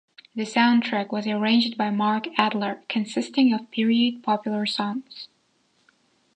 The 0.33 0.45
soundtrack 0.45 1.11
was 1.11 1.27
arranged 1.27 1.77
by 1.77 1.91
Mark 1.91 2.25
Adler, 2.35 2.81
consisting 2.89 3.53
of 3.53 3.69
period 3.69 4.23
popular 4.23 4.65
songs. 4.65 5.27